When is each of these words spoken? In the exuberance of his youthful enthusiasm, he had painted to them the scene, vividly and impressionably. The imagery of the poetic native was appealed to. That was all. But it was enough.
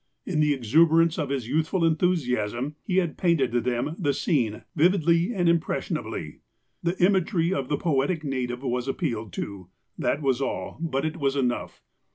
In 0.25 0.39
the 0.39 0.51
exuberance 0.51 1.19
of 1.19 1.29
his 1.29 1.47
youthful 1.47 1.85
enthusiasm, 1.85 2.75
he 2.81 2.95
had 2.97 3.19
painted 3.19 3.51
to 3.51 3.61
them 3.61 3.95
the 3.99 4.15
scene, 4.15 4.63
vividly 4.75 5.31
and 5.31 5.47
impressionably. 5.47 6.39
The 6.81 6.97
imagery 7.05 7.53
of 7.53 7.69
the 7.69 7.77
poetic 7.77 8.23
native 8.23 8.63
was 8.63 8.87
appealed 8.87 9.31
to. 9.33 9.69
That 9.99 10.23
was 10.23 10.41
all. 10.41 10.79
But 10.81 11.05
it 11.05 11.17
was 11.17 11.35
enough. 11.35 11.83